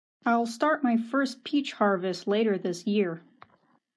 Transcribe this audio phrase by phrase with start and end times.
[0.25, 3.21] I'll start my first peach harvest later this year.